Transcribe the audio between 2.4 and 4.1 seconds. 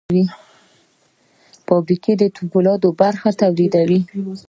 فولادو برخې تولیدوي.